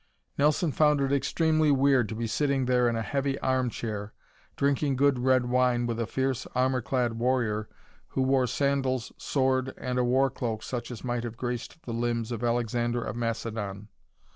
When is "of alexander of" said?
12.31-13.15